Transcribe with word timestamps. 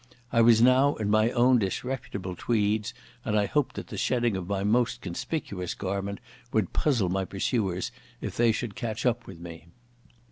I 0.33 0.41
was 0.41 0.63
now 0.63 0.95
in 0.95 1.11
my 1.11 1.29
own 1.29 1.59
disreputable 1.59 2.35
tweeds 2.35 2.91
and 3.23 3.37
I 3.37 3.45
hoped 3.45 3.75
that 3.75 3.89
the 3.89 3.99
shedding 3.99 4.35
of 4.35 4.47
my 4.47 4.63
most 4.63 4.99
conspicuous 4.99 5.75
garment 5.75 6.19
would 6.51 6.73
puzzle 6.73 7.09
my 7.09 7.23
pursuers 7.23 7.91
if 8.19 8.35
they 8.35 8.51
should 8.51 8.73
catch 8.73 9.05
up 9.05 9.27
with 9.27 9.37
me. 9.39 9.67